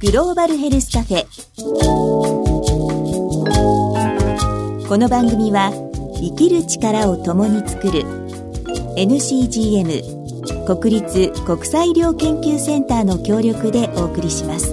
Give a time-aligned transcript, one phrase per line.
[0.00, 1.26] グローバルヘルスカフェ。
[4.86, 5.72] この番組は
[6.20, 8.04] 生きる力を共に作る
[8.96, 14.72] NCGM 国立国際医療研究センターの協力でお送りします。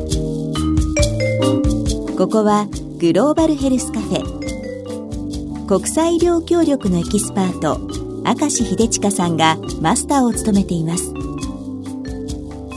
[2.15, 2.67] ここは
[2.99, 5.65] グローバルヘルスカフェ。
[5.65, 7.79] 国際医療協力のエキスパート
[8.23, 11.11] 明石秀親さんがマスターを務めています。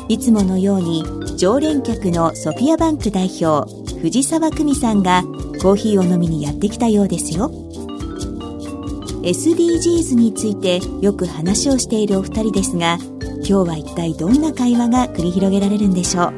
[0.09, 1.05] いつものように
[1.39, 5.23] 常連客のソフィアバンク代表藤沢久美さんが
[5.63, 7.53] コーヒーを飲みにやってきたようですよ。
[9.23, 12.99] SDGs についてよく話をしているお二人ですが
[13.37, 16.33] 今日は一体どんな会話が繰り広げられるんでしょう。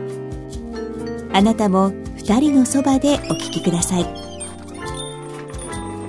[1.32, 4.06] あなたも二人のそばでお聞きください。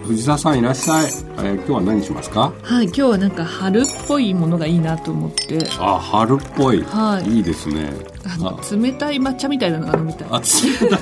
[0.04, 2.52] 藤沢さんいらっしゃい、えー、今日は何しますか？
[2.62, 5.66] はい今日はなんか春っぽいものがいいなと思って。
[5.80, 7.94] あ春っぽい、はい、いいですね
[8.72, 10.28] 冷たい抹茶みたいなのが飲みたい。
[10.32, 11.00] あ冷たい。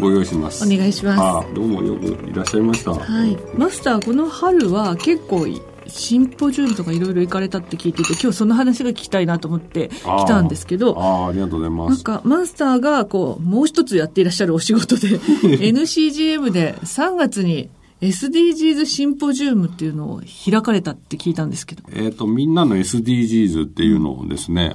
[0.00, 0.64] ご用意します。
[0.64, 1.54] お願いします。
[1.54, 2.92] どうもよくいらっしゃいました。
[2.94, 3.36] はい。
[3.56, 5.46] マスターこの春は結構
[5.86, 12.04] シンポジウムとかいろいろ行かれたって聞いてて、今日その話が聞きたいなと思って来たんですけど、あありがとうございます。
[12.04, 17.70] なんか、マスターが、こう、もう一つやっていらっしゃるお仕事で、 NCGM で3月に
[18.00, 21.82] SDGs シンポジウムっていうのを開かれたって聞いたんですけど。
[21.92, 24.74] えっ、と、みんなの SDGs っていうのをですね、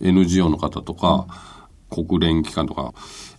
[0.00, 1.26] NGO の方とか、
[1.90, 2.92] うん、国連機関とか、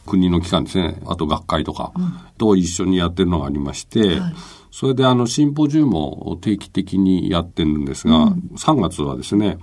[0.05, 1.93] 国の機関ですね、あと学会とか、
[2.37, 4.33] と一緒にやってるのがありまして、はい。
[4.71, 9.57] それであのシンポジウムを定期的にやってるんですが、うん、3月はですね、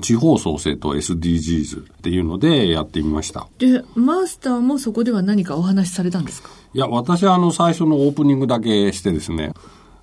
[0.00, 3.48] 地方創生と SDGs っていうのでやってみました。
[3.58, 6.50] で、マスターもそこでは何かお話しされたんですか？
[6.74, 9.52] いや、私はあの最初のオープニングだけしてですね、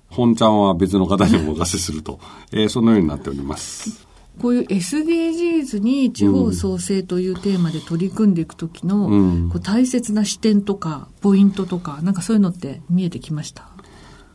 [0.08, 2.18] 本ちゃんは別の方にお任せすると、
[2.52, 4.06] えー、そのようになっております。
[4.40, 13.70] こういう SDGs に地方創生というテーマで取り組んでいくときの、うん、こう大切な視点とかポイントとか、なんかそういうのって見えてきました？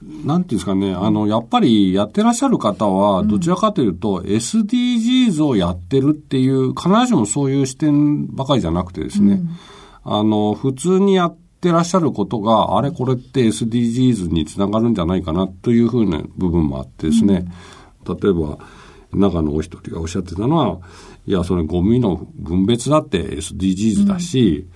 [0.02, 9.50] なんていうんですかね、あの、やっぱりやってらっしゃる方は、どちらかというと、SDGs をやってるっていう、必ずしもそういう視点ばかりじゃなくてですね、うん、
[10.06, 17.52] あの、普通にやってらっしゃることが、あれこれって SDGs につながるんじゃないかなというふうな部分もあってですね、
[18.08, 18.58] うん、例えば、
[19.14, 20.80] 中のお一人がおっしゃってたのは、
[21.26, 24.74] いや、それゴミの分別だって SDGs だし、うん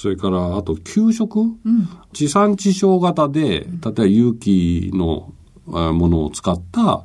[0.00, 5.32] それから、あと、給食、うん、地産地消型で、例えば有機の
[5.66, 7.04] ものを使った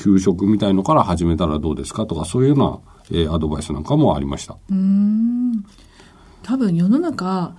[0.00, 2.06] 給食みたいのから始めたらどうですか？
[2.06, 2.78] とか、そういうような、
[3.10, 4.56] えー、アドバイスなんかもありました。
[4.70, 5.64] うん。
[6.44, 7.56] 多分世の中、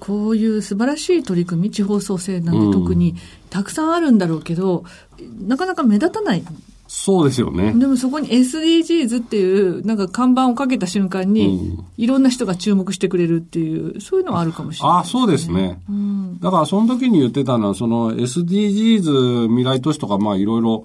[0.00, 3.14] こういう素晴らしい取り組み、地方創生なんて特に
[3.48, 4.84] たくさんあるんだろうけど、
[5.18, 6.44] うん、なかなか目立たない
[6.92, 7.72] そうですよね。
[7.72, 15.80] でもそこに SDGs っていう、なんか看板をかけた瞬間に、いろんな人が注目してくれるっていう、そういうのはあるかもしれない、ね、あそうですね。
[15.88, 20.84] うん、だからその時に言ってたのは、その SDGs 未来都市とか、まあいろいろ、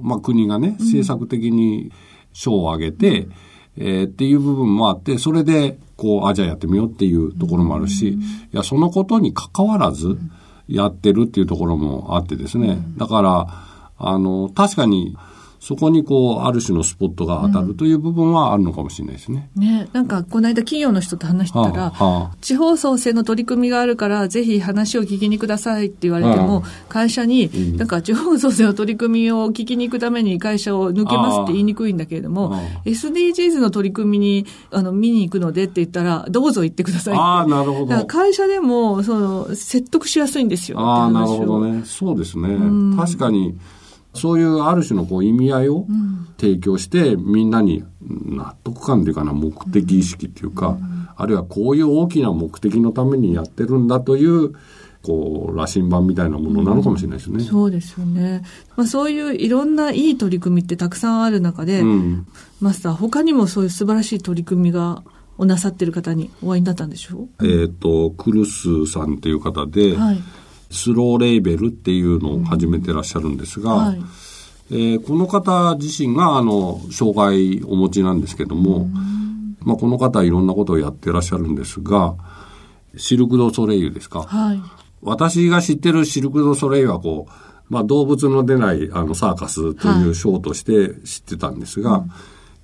[0.00, 1.90] まあ国がね、政策的に
[2.32, 3.32] 賞を上げて、うん、
[3.78, 10.16] えー、っていう部分もあって、それで、こう、あ、じゃあやってみようっていうところもあるし、うん、いや、そのことに関わらず、
[10.68, 12.78] やってるっていうところもあってですね。
[12.96, 13.46] だから、
[13.98, 15.16] あの、確かに、
[15.62, 19.48] そこにこう、ある種のスポットが当たるという部分はあるのかもしれないですね。
[19.56, 38.04] うん、ねなんか、この間企業の人と話したら、はあはあ、地方創生の取り組みがあるから、ぜひ話を聞きにくださいって言われても、会社に、なんか地方創生の取り組みを聞きに行くために会社を抜けますって言いにくいんだけれども、SDGs の取り組みに、あの、見に行くのでって言ったら、どうぞ行ってくださいああ、なるほど。
[38.06, 40.80] 会社でも、その、説得しやすいんですよ。
[40.80, 41.82] ああ、なるほどね。
[41.84, 42.48] そうですね。
[42.96, 43.54] 確かに、
[44.14, 45.86] そういうある種のこう意味合いを
[46.38, 50.76] 提供して、みんなに納得感というかな、目的意識というか、
[51.16, 54.52] あるいはこういう大きな目的のためにやってるんだという、
[55.02, 57.38] こう、羅針盤みたいなものなのかもしれないですね。
[57.38, 58.42] うん、そうですよね。
[58.76, 62.26] まあそういういろんないい取り組みってたくさんある中で、うん、
[62.60, 65.02] マスター、他にもそういう素晴らしい取り組みが
[65.38, 67.46] をなさってる方にお会いになったんでしょう？
[67.46, 70.22] えっ、と、クルスさんっていう方で、はい
[70.72, 74.02] スローレーベルっていうのを始めてらっしゃるんですが、はい、
[74.70, 78.86] えー、この方自身があの障害お持ちなんですけども、
[79.60, 82.16] まあ、この方はいろんなことをやってらっしゃるんですが
[82.96, 84.60] シルク・ド・ソレイユですか、はい、
[85.02, 87.32] 私が知ってるシルク・ド・ソレイユはこう、
[87.68, 92.10] まあ、動物の出ないあのサーカスというショーとして知ってたんですが、はい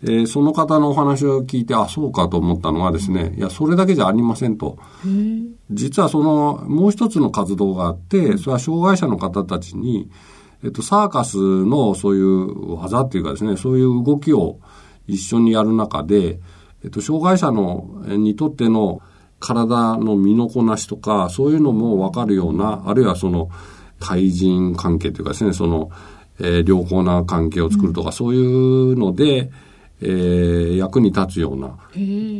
[0.03, 4.79] えー、その方のお話を聞いて、あ、そうかと思ったのはですね、いや、それだけじゃありませんと。
[5.71, 10.09] 実はその、もう一つの活動があって、それは障害者の方たちに、
[10.63, 14.61] えっと、サーカスのそういう技っていうかですね、そういう動きを
[15.07, 16.39] 一緒にやる中で、
[16.85, 19.01] えっと、障害者の、にとっての、
[19.41, 23.51] 体の身のこなしとか、そういうのもわかるような、あるいはその、
[24.01, 25.91] 対人関係というかですね、その、
[26.41, 29.51] えー、良好な関係を作るとか、うん、そういうので、
[30.01, 31.77] えー、役に立つような、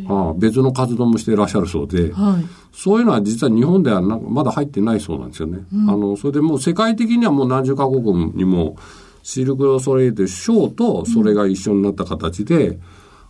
[0.09, 5.65] あ別の活動もしていらっしゃるそうで、はい、そういうのは実は日本ではなまだ入ってないそうなんですよね。
[5.73, 8.77] うん、あの、それでもう世界的にはもう何十カ国にも、
[9.23, 12.79] シルクロソレイユという賞とそれが一緒になった形で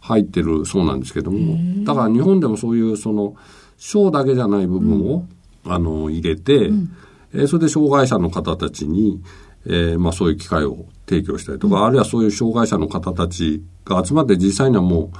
[0.01, 3.35] 入ってるそうなんですけども、だから日本でもそういうその
[3.79, 5.27] 賞だけじゃない部分を、
[5.65, 6.97] うん、あの入れて、うん、
[7.35, 9.21] えー、それで障害者の方たちに、
[9.69, 15.11] えーまあ、そういう機会を提供したりとか、うん、あるいはそういう障害者の方たちが集まって実際にはも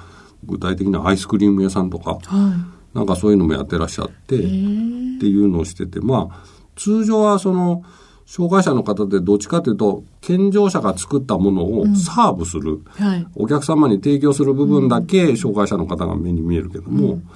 [0.45, 2.57] う具体的なアイスクリーム屋さんとか、は
[2.95, 4.47] い、なんかそういうのもやってらっしゃってって
[5.27, 6.45] いうのをしててまあ
[6.77, 7.85] 通常はその
[8.25, 17.29] 障害者の方ってどっちかというと健常者が作ったものをサーブする、うんはい、お客様に提供する部分だけ障害者の方が目に見えるけども、うん、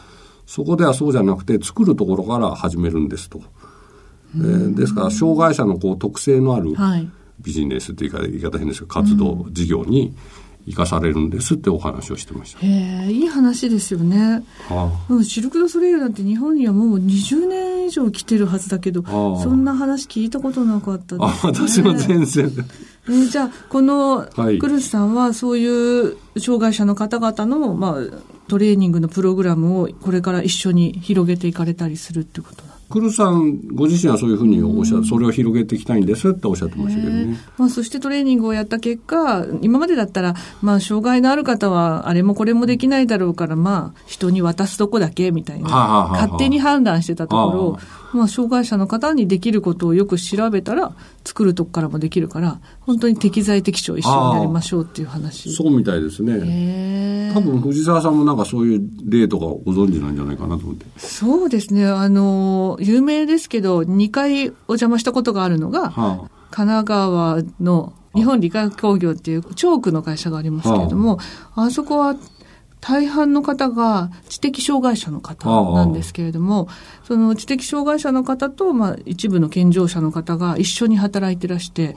[0.46, 3.40] そこではそうじゃなくて作るところから始めるんですと。
[4.34, 6.74] えー、ですから障害者のこう特性のある
[7.40, 10.14] ビジネスというか言い方変ですけど活動、事業に
[10.66, 12.60] 生かされるんですってお話をしてました。
[12.64, 14.44] へえ、いい話ですよね。
[14.68, 22.52] はあ、シルク・ド・ソレイユなんて日本にはもう20年以上来てるはずだけど、はあ、そんな話聞いたことなかったです、ね、あ、私も全然。
[23.08, 24.26] えー、じゃあ、この
[24.60, 28.18] クルスさんはそういう障害者の方々の、まあ、
[28.48, 37.36] トレーニングのプログラムをこれから一緒に広げていかれたりするってことなんクルさんご自身はそういうふうにおっしゃ、それを広げていきたいんですっておっしゃってましたけどね。
[37.58, 45.68] まあ、そしてトレーニングをやった結果、今までだったら、まあ、障害のある方は、あれもこれもできないだろうから、まあ、人に渡すとこだけみたいな、
[46.12, 47.78] 勝手に判断してたところ、
[48.12, 50.92] まあ、障害者の方にできることをよく調べたら、
[51.24, 55.52] 作るとこからもできるから、本当に適材適所一緒になりましょうっていう話。
[55.52, 57.32] そうみたいですね。
[57.34, 60.86] 多分藤沢さんもなんかそういう例とかご存知なんじゃないかなと思って。
[60.98, 61.86] そうですね。
[61.86, 71.22] あの、有名ですけど、2回お邪魔したことがあるのが、はあ、神奈川の日本理化工業っていうチョークの会社がありますけれども、は
[71.56, 72.14] あ、あそこは
[72.82, 76.68] 大半の方が知的障害者の方なんですけれども、
[77.04, 81.94] その知的障害者の方と、まあ、一部の健常者の方が一緒に働いてらして、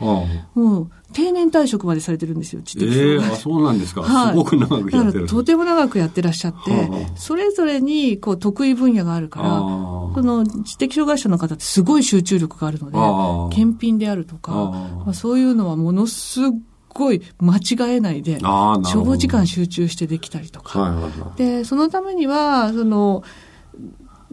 [0.53, 3.27] もう定年退職までされてるんですよ、知的障害者。
[3.27, 5.27] えー、あそうなんですか、はい、すごく長くやってる。
[5.27, 14.15] とても長くやってらっしゃって、それぞれにこう得意分野があるから、その知的障害者の方ってすごい集中力があるので、検品であ。
[14.15, 16.57] るとか、まあ、そういうのはものすご
[16.95, 20.79] ごい間違えないで、長時間集中してできたりとか。
[20.79, 23.21] はいはいはい、で、そのためには、その、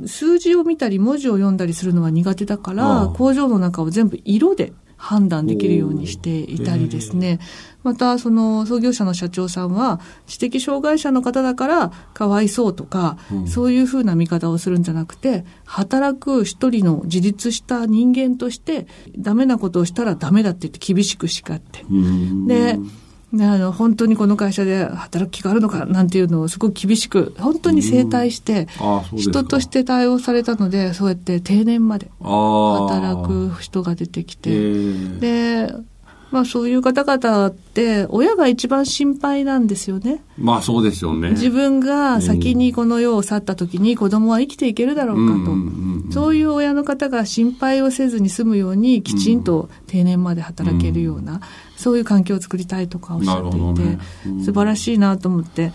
[0.06, 7.40] 数字を見たり文字を読んだりするのは苦手だから、工場の中を全部色で判断できるようにしていたりですね。
[7.82, 18.86] また、その創業者の社長さんは、知的障害者の方だからかわいそうとか、うん、そういうふうな見方をするんじゃなくて、働く一人の自立した人間として、
[19.18, 21.84] ダメなことをしたらダメだって言って厳しく叱って。
[22.46, 22.78] で、
[23.32, 28.68] であの本当にこの会社で働く気があるのかなんていうのをすごく厳しく本当に整体して、
[29.16, 34.50] 人として対応されたのでそうやって定年まで働く人が出てきて。
[35.20, 35.72] で
[36.32, 40.22] まあそういう方々って親が一番心配なんですよね。
[40.38, 41.32] まあそうですよね。
[41.32, 45.52] 自分が先にこの世を去った時に子供は生きていけるだろうかと。
[46.10, 51.42] そういう親の方が心配をせずに済むようにきちんと定年まで働けるような、
[51.82, 53.98] そういう環境を作りたいとかおっしゃっていて、ね。
[54.44, 55.72] 素晴らしいなと思って。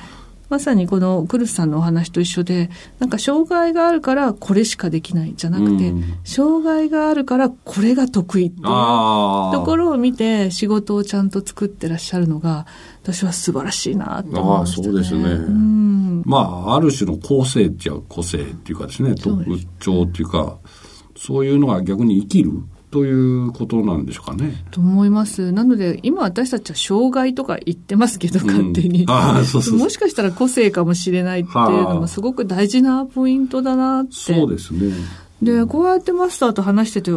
[0.50, 12.66] まさにこのクルスさんのお話と一緒で、なんか障害があるからこれしかできないじゃなくて、うん、障害があるからこれが得意っていうところを見て仕事をちゃんと作ってらっしゃるのが、
[13.04, 15.24] 私は素晴らしいなと思いました、ね、ああ、そうですね。
[15.24, 19.44] うん、まあ、ある種の個性っちゃ個性っていうかですね、特
[19.80, 20.60] 徴っていうか、
[21.18, 22.52] そういうのが逆に生きる
[22.90, 24.64] ということなんでしょうかね。
[24.72, 25.52] と思います。
[25.52, 29.06] なので、今私たちは障害とか言ってますけど、勝手に。
[29.10, 34.12] あそうそうもしかしたら個性かもしれないっていうのもすごく大事なポイントだなって。
[34.14, 34.94] そうですね。
[35.42, 37.12] で、こうやってマスターと話してて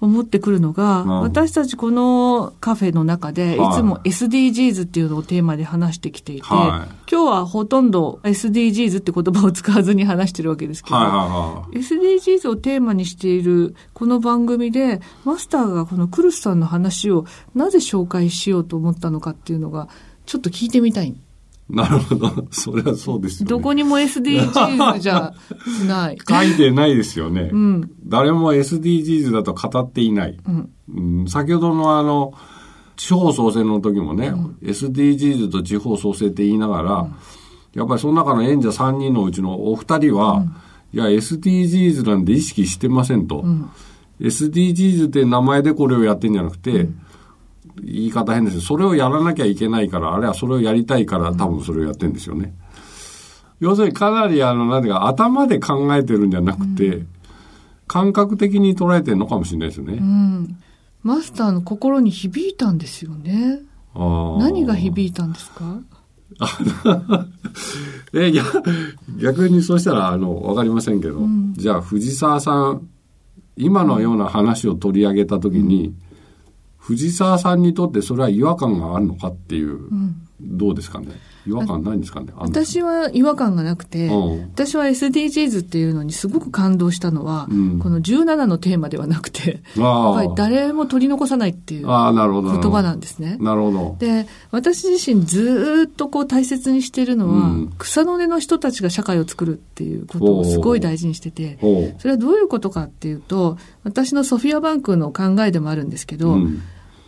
[0.00, 3.58] 思ってくるのが、うん、私たちこのカフェの中で、い。
[3.74, 19.88] つも SDGs っていうのをテーマで話してきていて、はい、今日はほとんど SDGs って言葉を使わずに話してるわけですけど、はいはい、SDGs をテーマにしているこの番組で、マスターがこのクルスさんの話をなぜ紹介しようと思ったのかっていうのが、
[20.26, 21.14] ちょっと聞いてみたい。
[21.68, 22.46] なるほど。
[22.50, 25.32] それはそうですよ、ね、どこにも SDGs じゃ
[25.86, 26.18] ない。
[26.28, 27.50] 書いてないですよね。
[27.52, 30.38] うん、誰も SDGs だと語っていない。
[30.46, 32.34] うん、うん、先ほどのあの、
[32.96, 37.14] 地方創生の時もね、うん、SDGs と地方創生って言いながら、うん、
[37.74, 40.44] やっぱりその中の演者3人のうちのお二人は、
[40.92, 43.40] いや、SDGs なんで意識してませんと。
[43.40, 43.70] うん、
[44.20, 47.00] SDGs って名前でこれをやってんじゃなくて、うん、
[47.82, 52.54] 言い方変ですけど、それをやらなきゃいけないから、あるいはそれをやりたいから多分それをやってんですよね。
[53.60, 57.04] 要するにかなりあの、なんていうか、頭で考えてるんじゃなくて、
[57.86, 60.00] 感覚的に捉えてるのかもしれないですよね。
[61.02, 63.60] マスターの心に響いたんですよね。
[63.94, 65.80] 何が響いたんですか？
[68.14, 68.42] えいや
[69.20, 72.88] 逆にそうしたらあの分かりませんけど、うん、じゃあ藤沢さん
[73.56, 75.94] 今のような話を取り上げた時に、うん、
[76.84, 81.12] 藤沢さんにとってそれは違和感があるのかっていう、うん、どうですかね？
[81.46, 82.32] 違和感ないんですかね？
[82.36, 93.36] 私は違和感がなくて、うん、私は SDGs っていうのにすごく感動したのは、うん、この17のテーマではなくて、やっぱり誰も取り残さないっていう言葉なんですね。
[93.40, 93.96] なるほど。
[93.98, 101.58] で、私自身ずっとこう大切にしているのは、うん、草の根の人たちが社会を作るっていうことをすごい大事にしてて、
[101.98, 106.38] それはどういうことかっていうと、私のソフィアバンクの考えでもあるんですけど、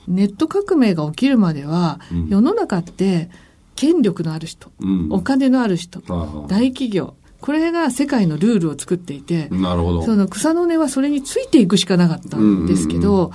[0.08, 3.30] ネット革命が起きるまでは、世の中って、
[3.76, 6.00] 権力のある人、うん、お金のある人、
[6.48, 10.02] 大企業、これが世界のルールを作っていて、なるほど。
[10.02, 13.32] その草の根はそれについていくしかなかったんですけど、うんうんうん、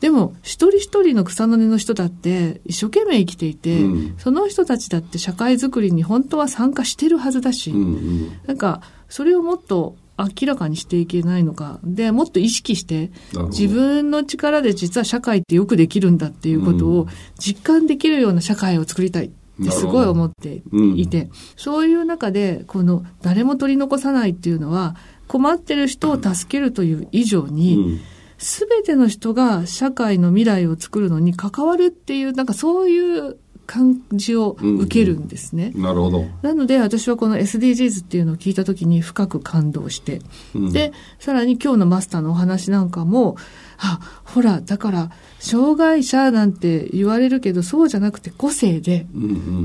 [0.00, 11.78] でも、一人一人の草の根の人だって一生懸命生きていて、うん、その人たちだって社会づくりに本当は参加してるはずだし、うんうん、なんか、それをもっと明らかにしていけないのか。
[11.84, 13.10] で、もっと意識して、
[13.50, 17.06] 自分の力で実は社会ってよくできるんだっていうことを
[17.38, 19.26] 実感できるような社会を作りたい。
[19.26, 20.62] ってすごい思って
[20.96, 24.96] いて、うん、そういう中で、この誰も取り残さないっていうのは、
[25.28, 28.00] 困ってる人を助けるという以上に、
[28.38, 35.72] す、べ、ての人が社会の未来を作るのに関わるっていう、なんかそういう感じを受けるんですね。
[35.74, 36.24] うんうん、なるほど。
[36.42, 40.20] なので私はこの SDGs っていうのを聞いたときに深く感動して、
[40.54, 43.36] うん、で、さらに今日のマスターのお話なんかも、
[43.78, 49.06] あ、ほら、だから、障害者なんて言われるけど、そうじゃなくて個性で、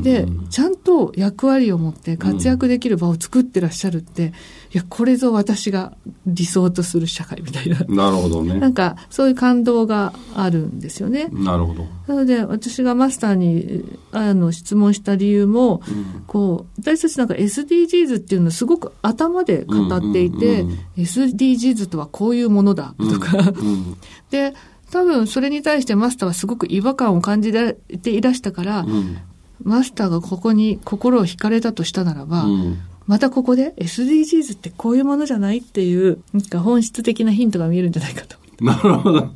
[0.03, 4.33] で、ちゃんと役割を持って活躍できる場を作ってらっしゃるって、
[4.77, 5.93] や、これぞ私が
[6.25, 7.79] 理想とする社会みたいな。
[7.87, 8.59] なるほどね。
[8.59, 11.27] なんか、そういう感動があるんですよね。
[11.31, 11.85] なるほど。
[12.07, 23.97] なので、私がマスターに、あの、質問した理由も、うん、こう、私たちなんか SDGs っていうのをすごく頭で語っていて、うんうんうん、SDGs とはこういうものだとか、うんうん
[24.31, 24.53] で、
[24.91, 29.17] 多分それに対してマスターはすごく違和感を感じていらしたから、うん、
[29.63, 32.79] マスターがここに心を惹かれたとしたならば、うん、
[33.11, 38.37] またここで？SDGs ってこういうものじゃないっていう、なんか本質的なヒントが見えるんじゃないかと。
[38.63, 39.29] なるほど。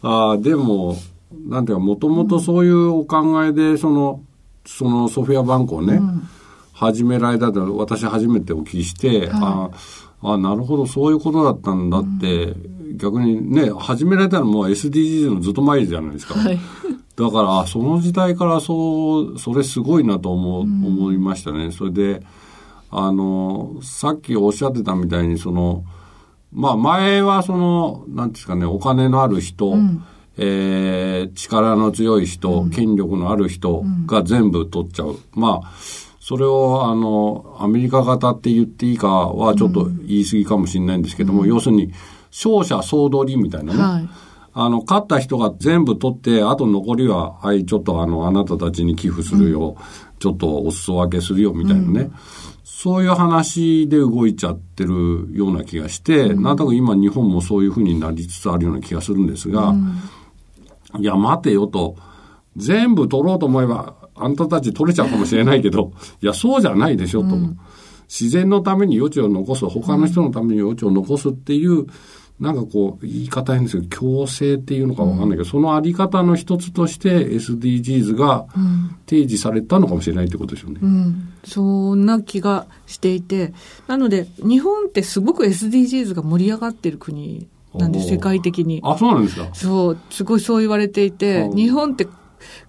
[0.00, 0.96] ああ、でも、
[1.46, 4.22] なんていうか、もともとそういうお考えで、その、
[4.64, 6.26] そのソフィアバンクをね、うん、
[6.72, 9.76] 始められたと私初めてお聞きして、はい、
[10.22, 12.54] ああ、なるほど、そういうことだったんだって、
[12.96, 16.32] 逆にね、始められたのも SDGs のずっと前じゃないですか。
[16.32, 16.58] はい、
[17.16, 21.72] だから、その時代からそう、それすごいなと思,、う思いましたね。
[21.72, 22.22] それで、
[22.90, 25.84] あの、さっきおっしゃってたみたいに、その、
[26.52, 30.04] まあ前はその、なんですかね、お金のある人、うん、
[30.36, 35.18] えー、力の強い人、うん、権力のある人が全部取っちゃう。
[35.32, 35.72] まあ、
[36.20, 41.92] それをあの、アメリカ型って言っていいかはちょっと言い過ぎかもしれないんですけども、うん、要するに、
[42.30, 43.82] 勝者総取りみたいなね。
[43.82, 44.08] はい、
[44.58, 49.84] あの、勝った人が全部取って、あと残りは、はい、ちょっとあの、あなたたちに寄付するよ、うん、
[50.18, 52.00] ちょっとお裾分けするよ、みたいなね。
[52.00, 52.12] うん、
[52.64, 59.74] そういう話で動いちゃってるような気がして、うん、なんとなく今日本もそういうふうになりつつあるような気がするんですが、
[60.98, 61.96] いや、待てよと。
[62.56, 67.36] 全部取ろうと思えば、あんたたち取れちゃうかもしれないけど、 いや、そうじゃないでしょ、と。
[68.08, 71.86] 自然のために余地を残す、他の人のために余地を残すっていう、
[72.38, 78.46] なんかこう、言い方変ですけど、強制っていうのかわかんないけど、うん、そのあり方の一つとして SDGs が
[79.06, 80.80] 提示されたのかもしれないってことですよね。
[80.82, 83.54] うん、そんな気がしていて、
[83.86, 88.80] なので、日本ってすごく SDGs が盛り上がってる国なんです、世界的に。
[88.84, 89.48] あ、そうなんですか。
[89.54, 92.06] そう、すごいそう言われていて、日本って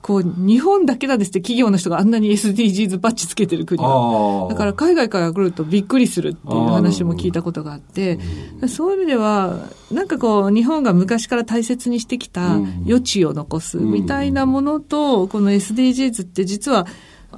[0.02, 4.48] こう、日本だけだですって企業の人があんなに SDGs バッチつけてる国は。
[4.50, 8.20] だから海外から来るとびっくりするっていう話も聞いたことがあって、
[8.68, 9.60] そういう意味では、
[9.92, 12.56] なんかこう、日本が昔から大切にしてきた
[12.86, 16.88] 余地を残すみたいなものと、この SDGs って実は、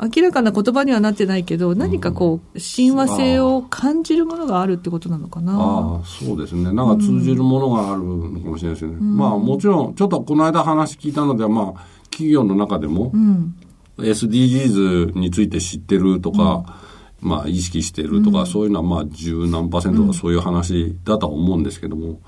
[0.01, 5.53] 明らかな言葉にはなってないけど、何かこう、親和性を感じるものがあるってことなのかな。
[5.53, 6.71] ああ、そうですね。
[6.71, 8.97] なんか通じるものがあるのかもしれないですよね。
[8.99, 13.55] うん、まあもちろん、ちょっとこの間話聞いたのでは、まあ、企業の中でも、うん、
[13.97, 16.77] SDGs について知ってるとか、
[17.21, 22.19] まあ、意識してるとか、うん、そういうのはまあ十何パーセントかそういう話だとは思うんですけども、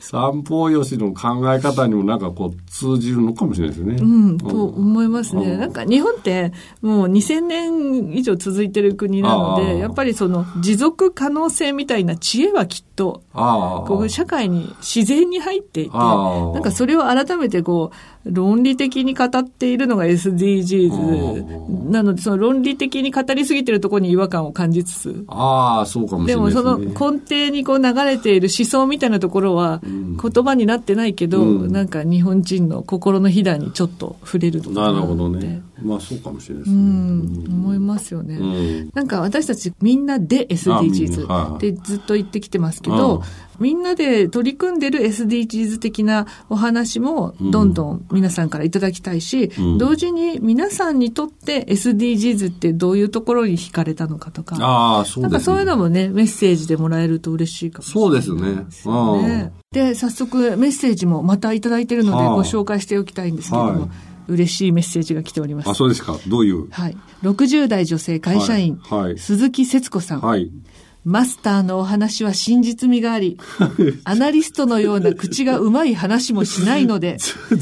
[0.00, 3.96] 三方よしの考え方にもなんかこう通じるのかもしれないですね。
[4.00, 5.56] うん、と思いますね。
[5.56, 17.90] なんか日本ってもう2000年以上続いてる国なので、やっぱりその持続可能性みたいな知恵はきっと、こう社会に自然に入っていて、なんかそれを改めてこ
[18.24, 25.24] う、論理的に語っているのが SDGs なので、その論理的に語りすぎてるところに違和感を感じつつ。
[25.28, 35.62] ああ、そうかもしれないで、ね、でもその根底にこう流れている思想みたいなところは、言葉になってないけど、うん、なんか日本人の心のひだにちょっと触れるとなるほどね。
[35.84, 36.80] まあそうかもしれないですね。
[36.80, 38.36] うん、思いますよね。
[38.36, 43.22] うん、なんか私たちみんなで SDGs ってずっと言ってきてますけど、
[43.58, 59.52] みんなで取り組んでる SDGs 的なお話もどんどん皆さんからいただきたいし、うん、同時に皆さんにとって SDGs ってどういうところに惹かれたのかとか、あそう、ね、なんかそういうのもね、メッセージでもらえると嬉しいかもしれない、そうですね。
[59.72, 63.90] で、早速メッセージもまたいただいてるのでご紹介しておきたいんですけども、はい
[64.28, 65.68] 嬉しいメッセージが来ております。
[65.70, 66.18] あ、そうですか。
[66.28, 66.68] どういう？
[66.70, 66.96] はい。
[67.22, 70.20] 60代女性会社員、はい、はい、鈴木節子さん。
[70.20, 70.50] はい。
[71.04, 73.36] マスターのお話は真実味があり、
[74.04, 77.16] アナリストのような口がうまい話もしないので、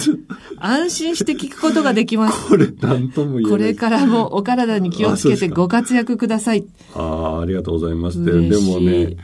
[0.61, 2.49] 安心して聞くことができます。
[2.49, 3.50] これ、なんとも言え。
[3.50, 6.67] これからもお体に気をつけてご活躍ください。
[6.95, 8.23] ああ、ありがとうございます。
[8.23, 9.17] でもね、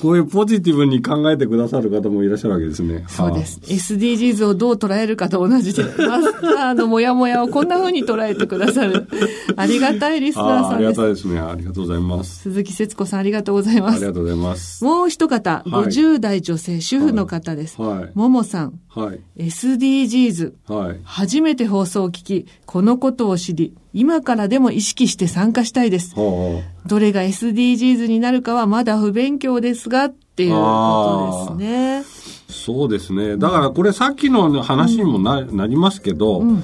[0.00, 3.04] こういうポジティブに考えてくださる方もいらっしゃるわけですね。
[3.08, 3.60] そうです。
[3.60, 9.06] SDGs をどう捉えるかと同じで、マスターのモヤモヤをこんな風に捉えてくださる。
[9.56, 10.78] ありがたいリスナーさんです。
[10.78, 11.38] ありがたいですね。
[11.38, 12.42] ありがとうございます。
[12.42, 13.96] 鈴木節子さん、ありがとうございます。
[13.96, 14.84] ありがとうございます。
[14.84, 17.80] もう一方、はい、50代女性、主婦の方です。
[17.80, 18.10] はい。
[18.14, 18.80] ももさん。
[18.88, 19.20] はい。
[19.38, 20.52] SDGs。
[20.66, 21.00] はい。
[21.04, 26.16] 初めて放送を聞き、このことを知り、今からでも意識して参加したいです。
[26.16, 32.04] どれが SDGs になるかはまだ不勉強ですが、っていうことですね。
[32.48, 33.36] そうですね。
[33.36, 36.62] だからこれさっきの話にもなうん、なりますけど、うん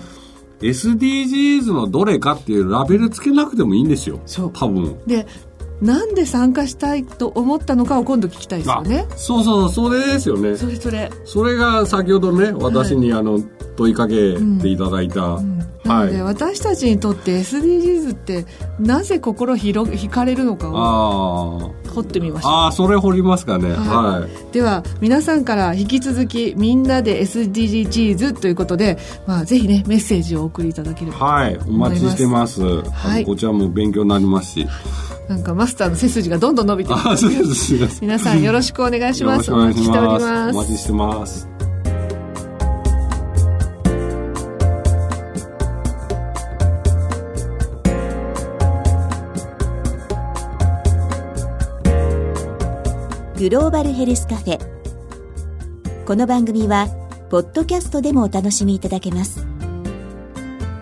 [0.61, 4.21] SDGs のどれかっていうラベルつけなくてもいいんですよ。
[4.27, 4.53] そう。
[4.53, 4.95] 多分。
[5.07, 5.27] で、
[5.81, 9.07] なんで参加したいと思ったのかを今度聞きたいですよね。
[9.17, 10.59] そうそうそれですよね。
[10.59, 11.11] それそれ。
[11.25, 13.41] それが先ほどね、私にあの、
[13.77, 15.23] 問いかけていただいた。
[15.23, 18.47] うんうんなので、私たちにとって SDGs って
[18.79, 22.49] なぜ心惹かれるのかを掘ってみました。
[22.49, 31.59] ああそれ掘りますかね、はい、はい、では皆さんから引き続きみんなで SDGs ということで、まあ、ぜひねメッセージをお送りいただければはい。
[31.67, 34.67] お待ちしてます、はい、こちらも勉強になりますし。
[35.29, 38.01] なんかマスターの背筋がどんどん伸びてあそうです。
[38.01, 39.53] 皆さんよろしくお願いします。
[39.53, 40.57] お待ちしております。
[40.57, 41.60] お待ちしてます
[53.41, 54.59] グローバルヘルスカフェ。
[56.05, 56.89] この番組は
[57.31, 59.47] ポッドキャストでもお楽しみいただけます。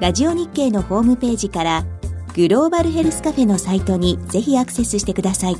[0.00, 1.84] ラジオ日経のホームページから
[2.34, 5.56] グローバルヘルスカフェのサイトにぜひアクセスしてください。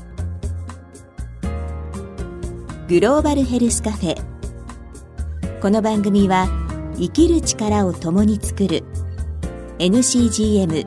[2.89, 5.61] グローバルヘルスカフェ。
[5.61, 6.49] この番組は
[6.97, 8.83] 生きる力を共に作る
[9.79, 10.85] NCGM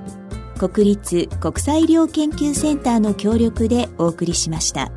[0.60, 4.92] 国立国際医療研究センターの協力でお送りしました。